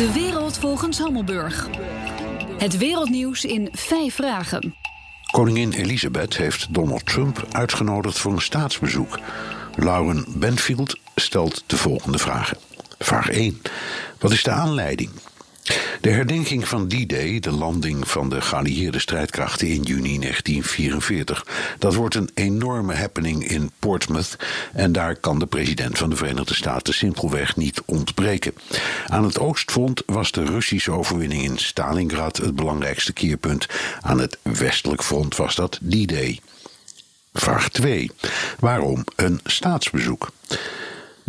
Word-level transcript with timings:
De 0.00 0.12
wereld 0.12 0.58
volgens 0.58 0.98
Hammelburg. 0.98 1.68
Het 2.58 2.78
wereldnieuws 2.78 3.44
in 3.44 3.68
vijf 3.72 4.14
vragen. 4.14 4.74
Koningin 5.30 5.72
Elisabeth 5.72 6.36
heeft 6.36 6.74
Donald 6.74 7.06
Trump 7.06 7.46
uitgenodigd 7.50 8.18
voor 8.18 8.32
een 8.32 8.40
staatsbezoek. 8.40 9.18
Lauren 9.76 10.24
Benfield 10.28 10.98
stelt 11.14 11.64
de 11.66 11.76
volgende 11.76 12.18
vragen. 12.18 12.56
Vraag 12.98 13.30
1. 13.30 13.62
Wat 14.18 14.32
is 14.32 14.42
de 14.42 14.50
aanleiding? 14.50 15.10
De 16.00 16.10
herdenking 16.10 16.68
van 16.68 16.88
D-Day, 16.88 17.40
de 17.40 17.50
landing 17.50 18.08
van 18.08 18.28
de 18.28 18.40
geallieerde 18.40 18.98
strijdkrachten 18.98 19.68
in 19.68 19.82
juni 19.82 20.18
1944, 20.18 21.46
dat 21.78 21.94
wordt 21.94 22.14
een 22.14 22.30
enorme 22.34 22.94
happening 22.94 23.48
in 23.48 23.70
Portsmouth 23.78 24.36
en 24.72 24.92
daar 24.92 25.16
kan 25.16 25.38
de 25.38 25.46
president 25.46 25.98
van 25.98 26.10
de 26.10 26.16
Verenigde 26.16 26.54
Staten 26.54 26.94
simpelweg 26.94 27.56
niet 27.56 27.82
ontbreken. 27.84 28.54
Aan 29.06 29.24
het 29.24 29.38
oostfront 29.38 30.02
was 30.06 30.32
de 30.32 30.44
Russische 30.44 30.92
overwinning 30.92 31.42
in 31.42 31.58
Stalingrad 31.58 32.36
het 32.36 32.54
belangrijkste 32.54 33.12
keerpunt. 33.12 33.66
Aan 34.00 34.20
het 34.20 34.38
westelijk 34.42 35.02
front 35.02 35.36
was 35.36 35.54
dat 35.54 35.78
D-Day. 35.88 36.40
Vraag 37.32 37.68
2. 37.68 38.10
Waarom 38.58 39.04
een 39.16 39.40
staatsbezoek? 39.44 40.30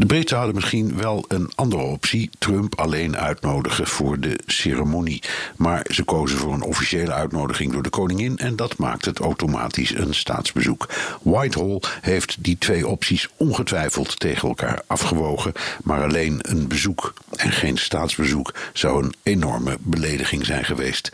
De 0.02 0.08
Britten 0.08 0.38
hadden 0.38 0.56
misschien 0.56 0.98
wel 0.98 1.26
een 1.28 1.52
andere 1.56 1.82
optie: 1.82 2.30
Trump 2.40 2.80
alleen 2.80 3.18
uitnodigen 3.18 3.88
voor 3.88 4.20
de 4.20 4.40
ceremonie. 4.46 5.24
Maar 5.56 5.86
ze 5.90 6.04
kozen 6.04 6.38
voor 6.38 6.54
een 6.54 6.62
officiële 6.62 7.12
uitnodiging 7.12 7.72
door 7.72 7.84
de 7.84 7.90
koningin 7.90 8.38
en 8.38 8.56
dat 8.56 8.78
maakt 8.78 9.06
het 9.06 9.20
automatisch 9.20 9.96
een 9.96 10.14
staatsbezoek. 10.14 10.90
Whitehall 11.22 11.82
heeft 12.02 12.44
die 12.44 12.58
twee 12.58 12.88
opties 12.88 13.28
ongetwijfeld 13.38 14.20
tegen 14.20 14.48
elkaar 14.48 14.82
afgewogen, 14.88 15.54
maar 15.84 16.04
alleen 16.04 16.40
een 16.42 16.68
bezoek 16.68 17.14
en 17.36 17.52
geen 17.52 17.78
staatsbezoek 17.78 18.54
zou 18.74 19.04
een 19.04 19.14
enorme 19.24 19.78
belediging 19.80 20.46
zijn 20.46 20.66
geweest. 20.66 21.12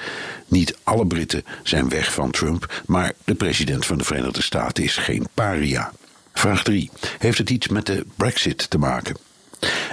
Niet 0.48 0.78
alle 0.84 1.08
Britten 1.08 1.44
zijn 1.64 1.90
weg 1.90 2.14
van 2.14 2.32
Trump, 2.32 2.84
maar 2.86 3.14
de 3.24 3.36
president 3.36 3.86
van 3.86 3.98
de 3.98 4.04
Verenigde 4.04 4.42
Staten 4.42 4.84
is 4.84 4.98
geen 4.98 5.28
paria. 5.34 5.92
Vraag 6.38 6.64
3. 6.64 6.90
Heeft 7.18 7.38
het 7.38 7.50
iets 7.50 7.68
met 7.68 7.86
de 7.86 8.06
Brexit 8.16 8.70
te 8.70 8.78
maken? 8.78 9.18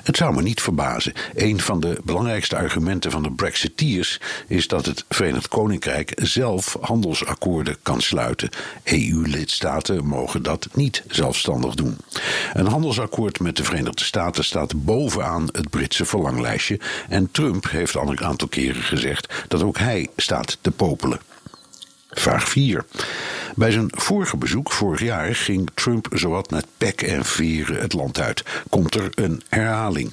Het 0.03 0.17
zou 0.17 0.35
me 0.35 0.43
niet 0.43 0.61
verbazen. 0.61 1.13
Een 1.35 1.61
van 1.61 1.81
de 1.81 2.01
belangrijkste 2.05 2.57
argumenten 2.57 3.11
van 3.11 3.23
de 3.23 3.33
Brexiteers 3.33 4.21
is 4.49 4.69
dat 4.69 4.87
het 4.87 5.05
Verenigd 5.09 5.49
Koninkrijk 5.49 6.13
zelf 6.15 6.77
handelsakkoorden 6.81 7.77
kan 7.83 8.01
sluiten. 8.01 8.49
EU-lidstaten 8.85 10.07
mogen 10.07 10.43
dat 10.43 10.69
niet 10.73 11.03
zelfstandig 11.09 11.75
doen. 11.75 11.97
Een 12.53 12.67
handelsakkoord 12.67 13.41
met 13.41 13.57
de 13.57 13.65
Verenigde 13.65 14.05
Staten 14.05 14.45
staat 14.45 14.85
bovenaan 14.85 15.49
het 15.53 15.71
Britse 15.71 16.05
verlanglijstje. 16.05 16.81
En 17.09 17.31
Trump 17.31 17.71
heeft 17.71 17.97
al 17.97 18.11
een 18.11 18.25
aantal 18.25 18.49
keren 18.49 18.83
gezegd 18.83 19.45
dat 19.49 19.63
ook 19.63 19.79
hij 19.79 20.09
staat 20.17 20.59
te 20.61 20.71
popelen. 20.71 21.21
Vraag 22.11 22.49
4. 22.49 22.85
Bij 23.57 23.71
zijn 23.71 23.89
vorige 23.91 24.37
bezoek, 24.37 24.73
vorig 24.73 25.01
jaar, 25.01 25.35
ging 25.35 25.71
Trump 25.75 26.07
zowat 26.13 26.51
met 26.51 26.67
pek 26.79 27.03
en 27.03 27.25
veren 27.25 27.81
het 27.81 27.93
land 27.93 28.21
uit. 28.21 28.43
Komt 28.69 28.95
er 28.95 29.11
een 29.15 29.43
herhaling? 29.49 30.13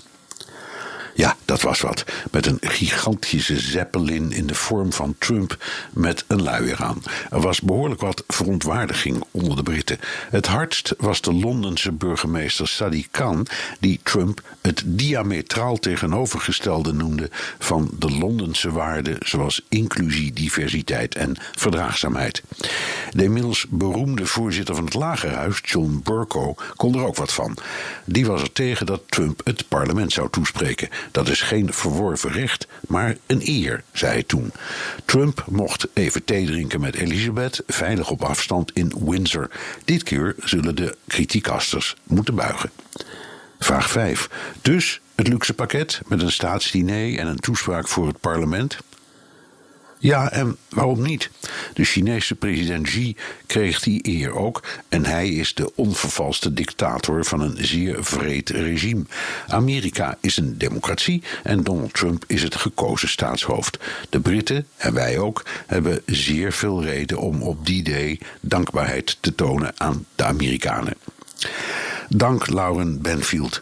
Ja, 1.14 1.36
dat 1.46 1.62
was 1.62 1.82
wat. 1.82 2.04
Met 2.32 2.46
een 2.46 2.58
gigantische 2.62 3.60
zeppelin 3.60 4.32
in 4.32 4.48
de 4.48 4.56
vorm 4.56 4.94
van 4.94 5.16
Trump 5.18 5.58
met 5.94 6.24
een 6.28 6.42
luier 6.42 6.84
aan. 6.84 7.04
Er 7.30 7.42
was 7.42 7.62
behoorlijk 7.62 8.02
wat 8.02 8.24
verontwaardiging 8.28 9.24
onder 9.32 9.56
de 9.56 9.64
Britten. 9.64 10.00
Het 10.30 10.48
hardst 10.48 10.94
was 10.98 11.22
de 11.22 11.34
Londense 11.34 11.92
burgemeester 11.92 12.70
Sadiq 12.70 13.12
Khan, 13.12 13.48
die 13.80 14.00
Trump 14.04 14.42
het 14.62 14.84
diametraal 14.86 15.78
tegenovergestelde 15.78 16.94
noemde 16.94 17.30
van 17.60 17.90
de 18.00 18.12
Londense 18.12 18.72
waarden 18.72 19.16
zoals 19.20 19.62
inclusie, 19.70 20.34
diversiteit 20.34 21.16
en 21.16 21.36
verdraagzaamheid. 21.56 22.44
De 23.12 23.24
inmiddels 23.24 23.66
beroemde 23.70 24.26
voorzitter 24.26 24.76
van 24.76 24.86
het 24.86 24.94
Lagerhuis, 24.94 25.60
John 25.64 26.02
Burko, 26.04 26.56
kon 26.76 26.96
er 26.96 27.06
ook 27.06 27.16
wat 27.16 27.34
van. 27.34 27.58
Die 28.06 28.26
was 28.26 28.42
er 28.42 28.52
tegen 28.52 28.86
dat 28.86 29.02
Trump 29.06 29.42
het 29.44 29.68
parlement 29.68 30.12
zou 30.12 30.30
toespreken. 30.30 30.90
Dat 31.12 31.30
is 31.30 31.42
geen 31.42 31.74
verworven 31.74 32.32
recht, 32.32 32.68
maar 32.88 33.18
een 33.26 33.42
eer, 33.46 33.84
zei 33.92 34.12
hij 34.12 34.24
toen. 34.24 34.52
Trump 35.06 35.46
mocht 35.50 35.88
even 35.94 36.24
thee 36.24 36.46
drinken 36.46 36.80
met 36.80 36.96
Elizabeth, 36.96 37.64
veilig 37.68 38.10
op 38.10 38.24
afstand 38.24 38.72
in 38.74 38.94
Windsor. 39.06 39.50
Dit 39.86 40.04
keer 40.04 40.36
zullen 40.40 40.76
de 40.76 40.96
kritiekasters 41.08 41.96
moeten 42.04 42.36
buigen. 42.36 42.72
Vraag 43.60 43.90
5. 43.90 44.30
Dus 44.62 45.02
het 45.16 45.28
luxe 45.28 45.54
pakket 45.54 46.02
met 46.08 46.22
een 46.22 46.32
staatsdiner 46.32 47.18
en 47.18 47.28
een 47.28 47.40
toespraak 47.40 47.88
voor 47.88 48.08
het 48.08 48.20
parlement? 48.20 48.78
Ja, 50.02 50.32
en 50.32 50.58
waarom 50.70 51.02
niet? 51.02 51.30
De 51.74 51.84
Chinese 51.84 52.36
president 52.36 52.86
Xi 52.86 53.16
kreeg 53.46 53.80
die 53.80 54.00
eer 54.04 54.36
ook 54.36 54.64
en 54.90 55.06
hij 55.06 55.30
is 55.30 55.54
de 55.54 55.76
onvervalste 55.76 56.54
dictator 56.54 57.26
van 57.26 57.42
een 57.42 57.66
zeer 57.66 58.04
vreed 58.04 58.50
regime. 58.50 59.04
Amerika 59.48 60.18
is 60.22 60.38
een 60.38 60.58
democratie 60.58 61.24
en 61.44 61.64
Donald 61.64 61.94
Trump 61.94 62.24
is 62.28 62.44
het 62.44 62.56
gekozen 62.56 63.10
staatshoofd. 63.10 63.80
De 64.10 64.20
Britten, 64.20 64.68
en 64.78 64.94
wij 64.94 65.18
ook, 65.18 65.46
hebben 65.68 66.02
zeer 66.06 66.54
veel 66.54 66.84
reden 66.84 67.18
om 67.18 67.42
op 67.42 67.66
die 67.66 67.84
day 67.84 68.20
dankbaarheid 68.40 69.18
te 69.20 69.36
tonen 69.36 69.74
aan 69.78 70.06
de 70.16 70.24
Amerikanen. 70.24 70.94
Dank 72.16 72.48
Lauren 72.48 73.02
Benfield. 73.02 73.62